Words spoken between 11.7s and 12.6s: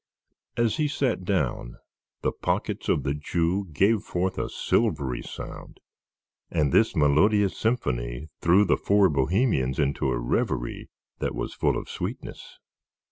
of sweetness.